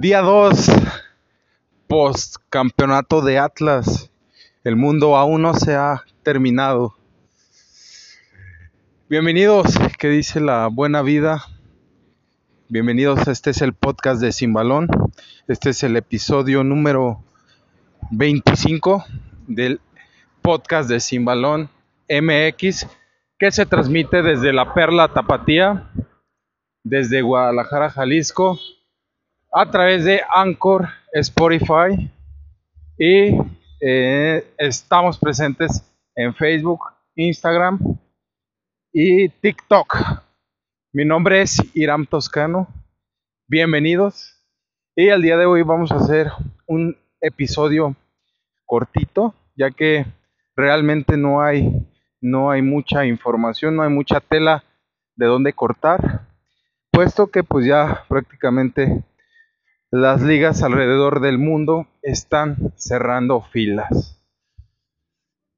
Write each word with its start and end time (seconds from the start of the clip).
Día 0.00 0.20
2, 0.20 0.66
post 1.86 2.36
campeonato 2.50 3.22
de 3.22 3.38
Atlas. 3.38 4.10
El 4.64 4.76
mundo 4.76 5.16
aún 5.16 5.40
no 5.40 5.54
se 5.54 5.74
ha 5.74 6.02
terminado. 6.22 6.94
Bienvenidos, 9.08 9.66
que 9.98 10.08
dice 10.08 10.40
la 10.40 10.66
buena 10.66 11.00
vida. 11.00 11.42
Bienvenidos, 12.68 13.26
este 13.28 13.50
es 13.50 13.62
el 13.62 13.72
podcast 13.72 14.20
de 14.20 14.32
Sin 14.32 14.52
Balón. 14.52 14.88
Este 15.48 15.70
es 15.70 15.82
el 15.84 15.96
episodio 15.96 16.64
número 16.64 17.24
25 18.10 19.06
del 19.46 19.80
podcast 20.42 20.90
de 20.90 21.00
Sin 21.00 21.24
Balón 21.24 21.70
MX, 22.08 22.86
que 23.38 23.50
se 23.50 23.66
transmite 23.66 24.22
desde 24.22 24.52
la 24.52 24.74
Perla 24.74 25.08
Tapatía, 25.08 25.90
desde 26.82 27.22
Guadalajara, 27.22 27.90
Jalisco 27.90 28.58
a 29.56 29.70
través 29.70 30.04
de 30.04 30.20
Anchor, 30.34 30.88
Spotify 31.12 32.10
y 32.98 33.38
eh, 33.80 34.44
estamos 34.58 35.16
presentes 35.16 35.88
en 36.16 36.34
Facebook, 36.34 36.80
Instagram 37.14 37.78
y 38.92 39.28
TikTok. 39.28 39.96
Mi 40.92 41.04
nombre 41.04 41.40
es 41.40 41.62
Iram 41.74 42.04
Toscano. 42.04 42.66
Bienvenidos. 43.46 44.40
Y 44.96 45.08
el 45.08 45.22
día 45.22 45.36
de 45.36 45.46
hoy 45.46 45.62
vamos 45.62 45.92
a 45.92 45.96
hacer 45.96 46.32
un 46.66 46.96
episodio 47.20 47.94
cortito, 48.64 49.34
ya 49.54 49.70
que 49.70 50.04
realmente 50.56 51.16
no 51.16 51.40
hay 51.40 51.86
no 52.24 52.50
hay 52.50 52.62
mucha 52.62 53.04
información, 53.04 53.76
no 53.76 53.82
hay 53.82 53.90
mucha 53.90 54.18
tela 54.18 54.64
de 55.14 55.26
dónde 55.26 55.52
cortar, 55.52 56.26
puesto 56.90 57.26
que 57.26 57.44
pues 57.44 57.66
ya 57.66 58.04
prácticamente 58.08 59.04
las 59.90 60.22
ligas 60.22 60.62
alrededor 60.62 61.20
del 61.20 61.36
mundo 61.36 61.86
están 62.00 62.72
cerrando 62.76 63.42
filas. 63.42 64.24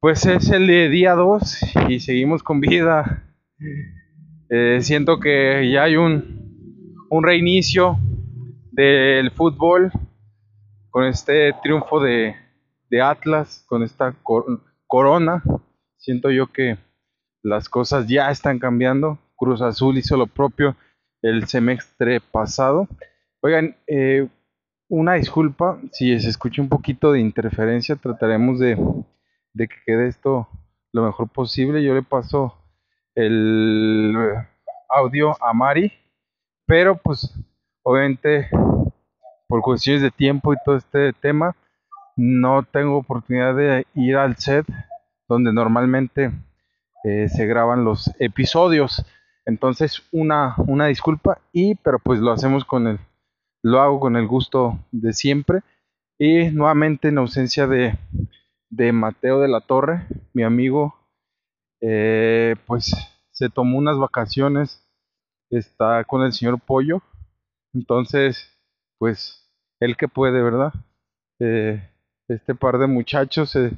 Pues 0.00 0.26
es 0.26 0.50
el 0.50 0.66
día 0.90 1.14
2 1.14 1.74
y 1.88 2.00
seguimos 2.00 2.42
con 2.42 2.58
vida. 2.58 3.22
Eh, 4.50 4.78
siento 4.82 5.20
que 5.20 5.70
ya 5.70 5.84
hay 5.84 5.96
un, 5.96 6.96
un 7.10 7.22
reinicio 7.22 7.96
del 8.72 9.30
fútbol 9.30 9.92
con 10.90 11.04
este 11.04 11.52
triunfo 11.62 12.00
de, 12.00 12.34
de 12.90 13.02
Atlas, 13.02 13.64
con 13.68 13.84
esta 13.84 14.16
corona. 14.88 15.44
Siento 16.06 16.30
yo 16.30 16.46
que 16.52 16.78
las 17.42 17.68
cosas 17.68 18.06
ya 18.06 18.30
están 18.30 18.60
cambiando. 18.60 19.18
Cruz 19.34 19.60
Azul 19.60 19.98
hizo 19.98 20.16
lo 20.16 20.28
propio 20.28 20.76
el 21.20 21.48
semestre 21.48 22.20
pasado. 22.20 22.86
Oigan, 23.40 23.74
eh, 23.88 24.28
una 24.88 25.14
disculpa 25.14 25.80
si 25.90 26.16
se 26.20 26.28
escucha 26.28 26.62
un 26.62 26.68
poquito 26.68 27.10
de 27.10 27.18
interferencia, 27.18 27.96
trataremos 27.96 28.60
de, 28.60 28.76
que 29.56 29.66
quede 29.84 30.06
esto 30.06 30.46
lo 30.92 31.04
mejor 31.04 31.28
posible. 31.28 31.82
Yo 31.82 31.92
le 31.92 32.04
paso 32.04 32.54
el 33.16 34.14
audio 34.88 35.34
a 35.42 35.52
Mari, 35.52 35.92
pero 36.66 36.96
pues 36.96 37.34
obviamente 37.82 38.48
por 39.48 39.60
cuestiones 39.60 40.02
de 40.02 40.12
tiempo 40.12 40.52
y 40.52 40.56
todo 40.64 40.76
este 40.76 41.12
tema, 41.14 41.56
no 42.16 42.62
tengo 42.62 42.96
oportunidad 42.96 43.56
de 43.56 43.88
ir 43.94 44.16
al 44.16 44.36
set 44.36 44.64
donde 45.28 45.52
normalmente 45.52 46.32
eh, 47.04 47.28
se 47.28 47.46
graban 47.46 47.84
los 47.84 48.10
episodios. 48.18 49.04
Entonces, 49.44 50.02
una, 50.12 50.54
una 50.58 50.86
disculpa, 50.86 51.38
y 51.52 51.76
pero 51.76 51.98
pues 51.98 52.20
lo 52.20 52.32
hacemos 52.32 52.64
con 52.64 52.86
el 52.86 52.98
lo 53.66 53.80
hago 53.80 53.98
con 53.98 54.16
el 54.16 54.28
gusto 54.28 54.78
de 54.92 55.12
siempre. 55.12 55.62
Y 56.18 56.50
nuevamente 56.50 57.08
en 57.08 57.18
ausencia 57.18 57.66
de, 57.66 57.98
de 58.70 58.92
Mateo 58.92 59.40
de 59.40 59.48
la 59.48 59.60
Torre, 59.60 60.06
mi 60.32 60.44
amigo, 60.44 60.94
eh, 61.80 62.54
pues 62.66 62.94
se 63.32 63.50
tomó 63.50 63.76
unas 63.78 63.98
vacaciones, 63.98 64.88
está 65.50 66.04
con 66.04 66.22
el 66.22 66.32
señor 66.32 66.60
Pollo. 66.60 67.02
Entonces, 67.74 68.56
pues 68.98 69.50
él 69.80 69.96
que 69.96 70.06
puede, 70.06 70.42
¿verdad? 70.42 70.72
Eh, 71.40 71.90
este 72.28 72.54
par 72.54 72.78
de 72.78 72.86
muchachos, 72.86 73.56
eh, 73.56 73.72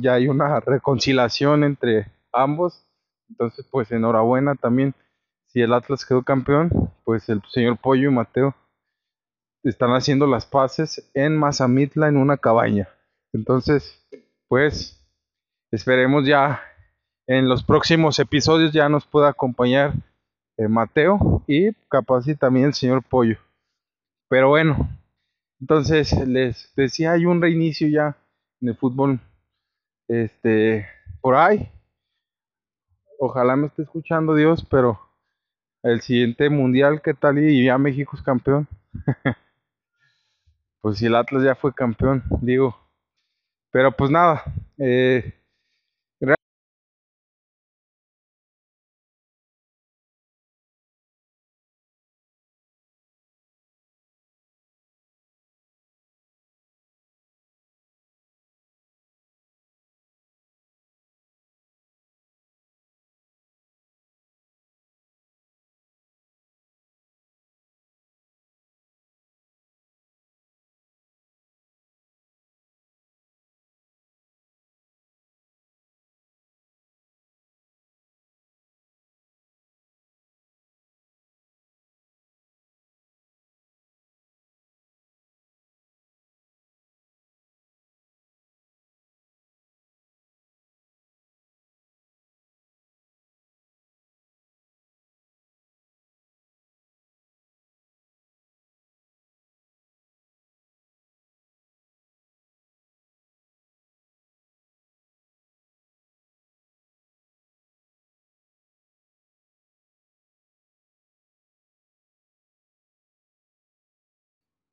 ya 0.00 0.14
hay 0.14 0.28
una 0.28 0.60
reconciliación 0.60 1.64
entre 1.64 2.10
ambos. 2.32 2.86
Entonces, 3.28 3.66
pues 3.70 3.90
enhorabuena 3.90 4.54
también. 4.54 4.94
Si 5.46 5.62
el 5.62 5.72
Atlas 5.72 6.04
quedó 6.04 6.22
campeón, 6.22 6.70
pues 7.04 7.28
el 7.28 7.40
señor 7.48 7.78
Pollo 7.78 8.10
y 8.10 8.12
Mateo 8.12 8.54
están 9.62 9.90
haciendo 9.90 10.26
las 10.26 10.46
paces 10.46 11.10
en 11.14 11.36
Mazamitla 11.36 12.08
en 12.08 12.16
una 12.16 12.36
cabaña. 12.36 12.88
Entonces, 13.32 14.06
pues 14.48 15.04
esperemos 15.70 16.26
ya 16.26 16.62
en 17.26 17.48
los 17.48 17.64
próximos 17.64 18.18
episodios 18.18 18.72
ya 18.72 18.88
nos 18.88 19.06
pueda 19.06 19.28
acompañar 19.28 19.92
eh, 20.56 20.68
Mateo 20.68 21.42
y 21.46 21.72
capaz 21.88 22.28
y 22.28 22.36
también 22.36 22.66
el 22.66 22.74
señor 22.74 23.02
Pollo. 23.02 23.38
Pero 24.28 24.48
bueno, 24.48 24.88
entonces 25.60 26.12
les 26.26 26.72
decía, 26.76 27.12
hay 27.12 27.26
un 27.26 27.42
reinicio 27.42 27.88
ya 27.88 28.16
en 28.60 28.68
el 28.68 28.76
fútbol 28.76 29.20
este 30.08 30.86
por 31.20 31.34
ahí. 31.34 31.70
Ojalá 33.18 33.56
me 33.56 33.66
esté 33.68 33.82
escuchando 33.82 34.34
Dios, 34.34 34.66
pero 34.70 35.00
el 35.82 36.00
siguiente 36.00 36.50
mundial, 36.50 37.00
¿qué 37.02 37.14
tal? 37.14 37.38
Y 37.38 37.64
ya 37.64 37.78
México 37.78 38.16
es 38.16 38.22
campeón. 38.22 38.68
pues 40.80 40.98
si 40.98 41.06
el 41.06 41.14
Atlas 41.14 41.42
ya 41.44 41.54
fue 41.54 41.72
campeón, 41.72 42.22
digo. 42.40 42.76
Pero 43.70 43.92
pues 43.92 44.10
nada, 44.10 44.42
eh, 44.78 45.34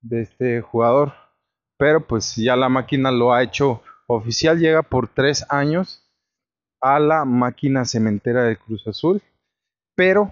de 0.04 0.22
este 0.22 0.62
jugador. 0.62 1.14
Pero 1.78 2.06
pues 2.06 2.36
ya 2.36 2.56
la 2.56 2.70
máquina 2.70 3.12
lo 3.12 3.34
ha 3.34 3.42
hecho 3.42 3.82
oficial, 4.08 4.60
llega 4.60 4.84
por 4.84 5.08
tres 5.08 5.46
años 5.50 6.08
a 6.82 7.00
la 7.00 7.26
máquina 7.26 7.86
cementera 7.86 8.44
de 8.44 8.58
Cruz 8.58 8.86
Azul. 8.88 9.22
Pero 9.96 10.32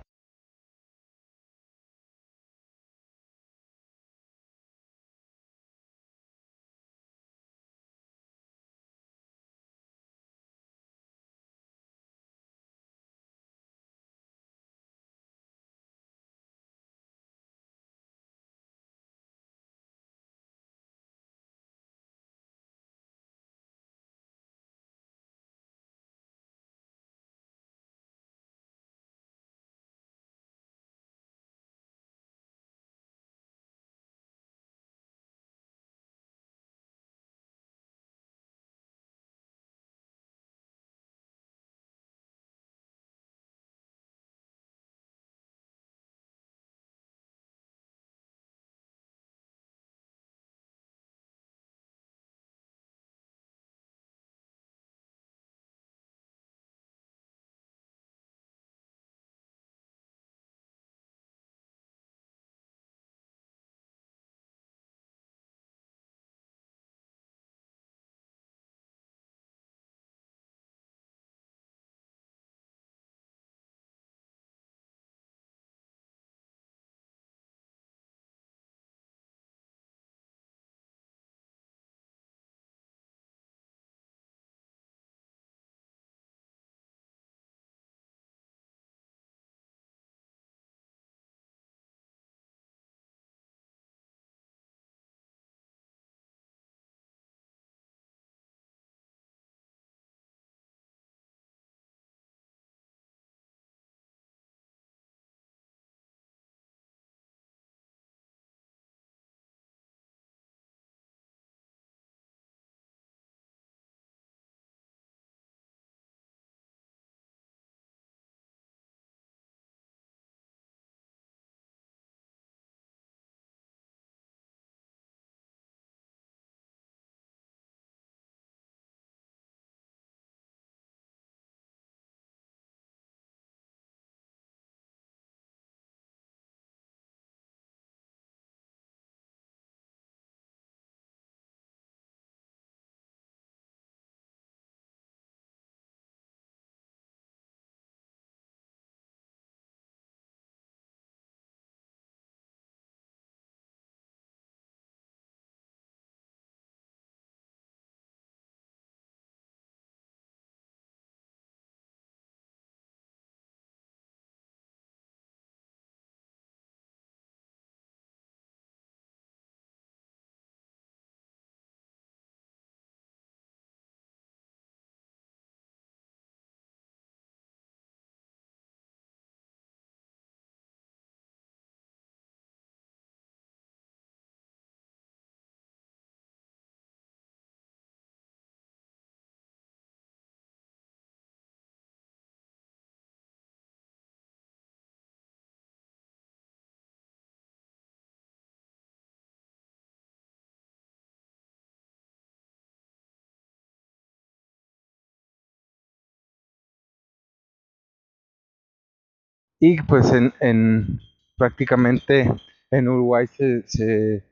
Y 209.63 209.79
pues 209.83 210.11
en, 210.11 210.33
en 210.39 210.99
prácticamente 211.37 212.27
en 212.71 212.87
Uruguay 212.87 213.27
se, 213.27 213.61
se, 213.67 214.25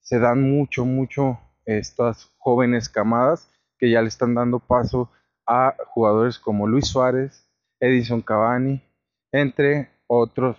se 0.00 0.18
dan 0.18 0.50
mucho, 0.50 0.86
mucho 0.86 1.38
estas 1.66 2.32
jóvenes 2.38 2.88
camadas 2.88 3.50
que 3.78 3.90
ya 3.90 4.00
le 4.00 4.08
están 4.08 4.34
dando 4.34 4.58
paso 4.58 5.10
a 5.46 5.76
jugadores 5.88 6.38
como 6.38 6.66
Luis 6.66 6.86
Suárez, 6.86 7.46
Edison 7.80 8.22
Cavani, 8.22 8.82
entre 9.30 9.90
otros, 10.06 10.56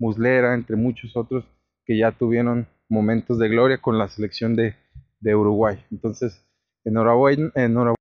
Muslera, 0.00 0.54
entre 0.54 0.74
muchos 0.74 1.16
otros 1.16 1.44
que 1.84 1.96
ya 1.96 2.10
tuvieron 2.10 2.66
momentos 2.88 3.38
de 3.38 3.48
gloria 3.48 3.78
con 3.78 3.96
la 3.96 4.08
selección 4.08 4.56
de, 4.56 4.74
de 5.20 5.36
Uruguay. 5.36 5.86
Entonces, 5.92 6.44
enhorabuena, 6.84 7.52
enhorabuena. 7.54 7.94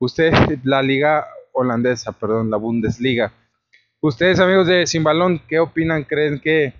Usted, 0.00 0.32
la 0.64 0.82
liga 0.82 1.28
holandesa, 1.52 2.10
perdón, 2.10 2.50
la 2.50 2.56
Bundesliga. 2.56 3.32
Ustedes, 4.00 4.40
amigos 4.40 4.66
de 4.66 4.88
Sin 4.88 5.04
Balón, 5.04 5.40
¿qué 5.48 5.60
opinan? 5.60 6.02
¿Creen 6.02 6.40
que 6.40 6.74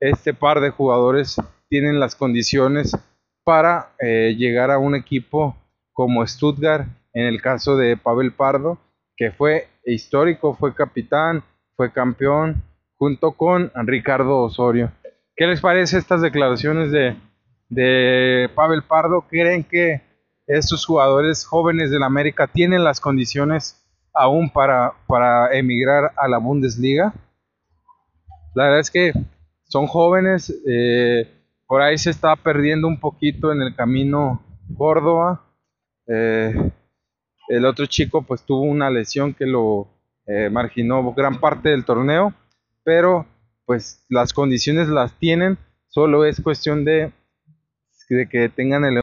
este 0.00 0.32
par 0.32 0.60
de 0.60 0.70
jugadores 0.70 1.36
tienen 1.68 2.00
las 2.00 2.16
condiciones 2.16 2.96
para 3.44 3.90
eh, 4.00 4.34
llegar 4.38 4.70
a 4.70 4.78
un 4.78 4.94
equipo 4.94 5.54
como 5.92 6.26
Stuttgart? 6.26 6.86
En 7.12 7.26
el 7.26 7.42
caso 7.42 7.76
de 7.76 7.98
Pavel 7.98 8.32
Pardo, 8.32 8.78
que 9.14 9.30
fue 9.30 9.68
histórico, 9.84 10.54
fue 10.54 10.74
capitán, 10.74 11.44
fue 11.76 11.92
campeón, 11.92 12.62
junto 12.94 13.32
con 13.32 13.70
Ricardo 13.74 14.38
Osorio. 14.38 14.90
¿Qué 15.36 15.46
les 15.46 15.60
parece 15.60 15.98
estas 15.98 16.22
declaraciones 16.22 16.90
de, 16.90 17.14
de 17.68 18.48
Pavel 18.54 18.82
Pardo? 18.84 19.26
¿Creen 19.28 19.64
que 19.64 20.00
estos 20.46 20.84
jugadores 20.86 21.44
jóvenes 21.44 21.90
del 21.90 22.02
América 22.02 22.46
tienen 22.46 22.84
las 22.84 23.00
condiciones 23.00 23.82
aún 24.12 24.50
para, 24.50 24.94
para 25.06 25.56
emigrar 25.56 26.12
a 26.16 26.28
la 26.28 26.38
Bundesliga. 26.38 27.14
La 28.54 28.64
verdad 28.64 28.80
es 28.80 28.90
que 28.90 29.12
son 29.64 29.86
jóvenes, 29.86 30.54
eh, 30.66 31.26
por 31.66 31.80
ahí 31.80 31.96
se 31.96 32.10
está 32.10 32.36
perdiendo 32.36 32.86
un 32.86 33.00
poquito 33.00 33.52
en 33.52 33.62
el 33.62 33.74
camino 33.74 34.42
Córdoba. 34.76 35.42
Eh, 36.06 36.54
el 37.48 37.64
otro 37.64 37.86
chico 37.86 38.22
pues 38.22 38.42
tuvo 38.42 38.62
una 38.62 38.90
lesión 38.90 39.34
que 39.34 39.46
lo 39.46 39.88
eh, 40.26 40.50
marginó 40.50 41.12
gran 41.14 41.40
parte 41.40 41.70
del 41.70 41.84
torneo, 41.84 42.34
pero 42.84 43.26
pues 43.64 44.04
las 44.08 44.32
condiciones 44.32 44.88
las 44.88 45.18
tienen, 45.18 45.58
solo 45.88 46.24
es 46.24 46.40
cuestión 46.40 46.84
de, 46.84 47.12
de 48.08 48.28
que 48.28 48.48
tengan 48.48 48.84
el 48.84 49.01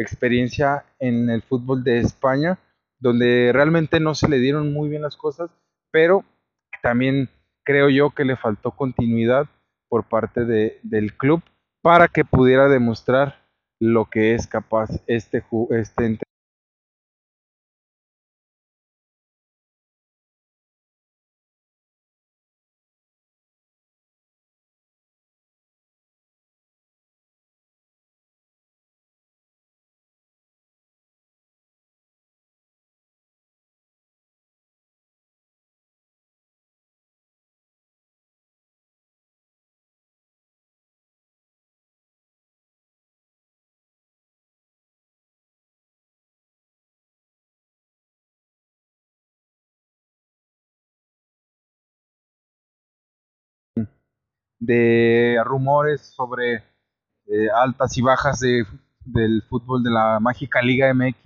experiencia 0.00 0.84
en 0.98 1.30
el 1.30 1.42
fútbol 1.42 1.84
de 1.84 1.98
España, 1.98 2.58
donde 2.98 3.50
realmente 3.52 4.00
no 4.00 4.14
se 4.14 4.28
le 4.28 4.38
dieron 4.38 4.72
muy 4.72 4.88
bien 4.88 5.02
las 5.02 5.16
cosas, 5.16 5.50
pero 5.90 6.24
también 6.82 7.28
creo 7.64 7.88
yo 7.88 8.10
que 8.10 8.24
le 8.24 8.36
faltó 8.36 8.72
continuidad 8.72 9.46
por 9.88 10.04
parte 10.04 10.44
de, 10.44 10.78
del 10.82 11.14
club 11.14 11.42
para 11.82 12.08
que 12.08 12.24
pudiera 12.24 12.68
demostrar 12.68 13.40
lo 13.80 14.06
que 14.06 14.34
es 14.34 14.46
capaz 14.46 14.90
este, 15.06 15.42
este 15.70 16.18
de 54.60 55.38
rumores 55.44 56.02
sobre 56.02 56.56
eh, 57.26 57.48
altas 57.54 57.96
y 57.98 58.02
bajas 58.02 58.40
de, 58.40 58.64
del 59.04 59.42
fútbol 59.48 59.82
de 59.82 59.90
la 59.90 60.20
mágica 60.20 60.62
Liga 60.62 60.92
MX. 60.94 61.16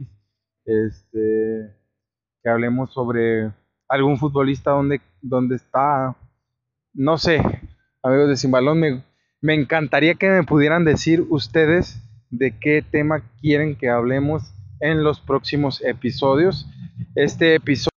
Este, 0.64 1.74
que 2.42 2.48
hablemos 2.48 2.92
sobre 2.92 3.52
algún 3.88 4.18
futbolista 4.18 4.70
donde, 4.70 5.56
está, 5.56 6.16
no 6.92 7.18
sé, 7.18 7.40
amigos 8.02 8.28
de 8.28 8.36
Simbalón, 8.36 8.80
me, 8.80 9.04
me 9.40 9.54
encantaría 9.54 10.14
que 10.14 10.30
me 10.30 10.42
pudieran 10.42 10.84
decir 10.84 11.24
ustedes 11.28 12.02
de 12.30 12.58
qué 12.58 12.82
tema 12.82 13.22
quieren 13.40 13.76
que 13.76 13.88
hablemos 13.88 14.54
en 14.80 15.04
los 15.04 15.20
próximos 15.20 15.82
episodios. 15.84 16.66
Este 17.14 17.54
episodio 17.54 17.93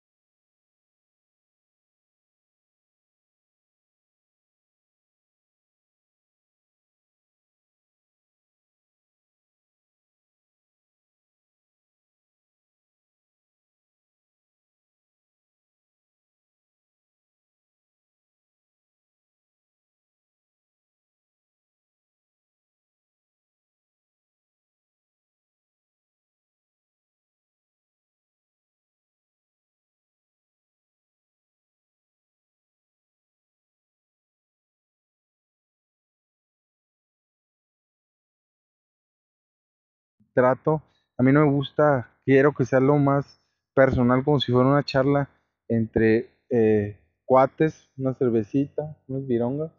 trato. 40.38 40.84
A 41.18 41.24
mí 41.24 41.32
no 41.32 41.44
me 41.44 41.52
gusta, 41.52 42.12
quiero 42.24 42.54
que 42.54 42.64
sea 42.64 42.80
lo 42.80 42.98
más 43.00 43.42
personal, 43.74 44.24
como 44.24 44.40
si 44.40 44.52
fuera 44.52 44.70
una 44.70 44.84
charla 44.84 45.30
entre 45.68 46.30
eh, 46.52 47.00
cuates, 47.26 47.90
una 47.98 48.14
cervecita, 48.14 48.96
unas 49.08 49.26
virongas. 49.26 49.72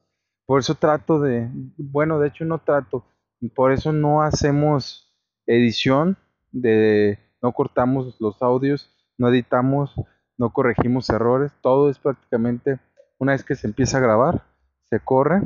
Por 0.47 0.59
eso 0.59 0.75
trato 0.75 1.21
de, 1.21 1.49
bueno, 1.77 2.19
de 2.19 2.27
hecho 2.27 2.45
no 2.45 2.59
trato, 2.59 3.05
por 3.55 3.71
eso 3.71 3.93
no 3.93 4.21
hacemos 4.23 5.15
edición, 5.47 6.17
de, 6.51 7.21
no 7.41 7.53
cortamos 7.53 8.21
los 8.21 8.43
audios, 8.43 8.93
no 9.17 9.29
editamos, 9.29 9.95
no 10.39 10.53
corregimos 10.53 11.09
errores, 11.09 11.53
todo 11.61 11.89
es 11.89 12.01
prácticamente 12.01 12.81
una 13.19 13.33
vez 13.33 13.45
que 13.45 13.55
se 13.55 13.69
empieza 13.69 13.99
a 13.99 14.01
grabar, 14.01 14.43
se 14.91 14.99
corre 14.99 15.41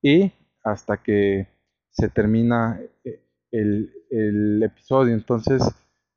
y 0.00 0.32
hasta 0.64 0.96
que 0.96 1.48
se 1.90 2.08
termina 2.08 2.80
eh, 3.04 3.27
el, 3.52 3.92
episodio. 4.62 5.14
Entonces, 5.14 5.62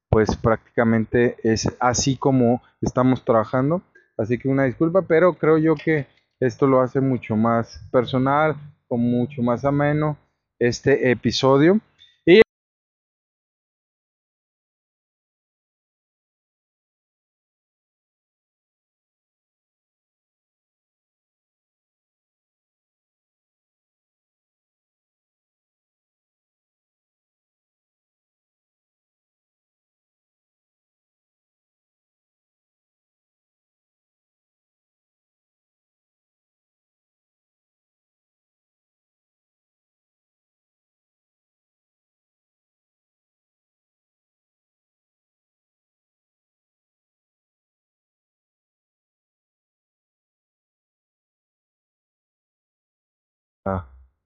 pues 0.09 0.35
prácticamente 0.35 1.37
es 1.43 1.67
así 1.79 2.15
como 2.17 2.61
estamos 2.81 3.23
trabajando. 3.25 3.81
Así 4.17 4.37
que 4.37 4.49
una 4.49 4.65
disculpa, 4.65 5.01
pero 5.03 5.33
creo 5.33 5.57
yo 5.57 5.75
que 5.75 6.07
esto 6.39 6.67
lo 6.67 6.81
hace 6.81 7.01
mucho 7.01 7.35
más 7.35 7.81
personal, 7.91 8.55
o 8.91 8.97
mucho 8.97 9.41
más 9.41 9.63
ameno 9.63 10.17
este 10.59 11.11
episodio. 11.11 11.79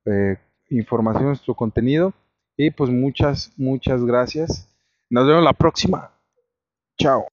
Eh, 0.05 0.37
información, 0.69 1.25
nuestro 1.25 1.53
contenido. 1.55 2.13
Y 2.57 2.71
pues 2.71 2.89
muchas, 2.89 3.51
muchas 3.57 4.03
gracias. 4.05 4.69
Nos 5.09 5.27
vemos 5.27 5.43
la 5.43 5.53
próxima. 5.53 6.11
Chao. 6.97 7.27